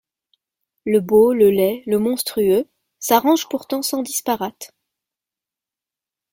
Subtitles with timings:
[0.83, 2.67] Le beau, le laid, le monstrueux,
[2.97, 4.73] s'arrangent pourtant sans disparate.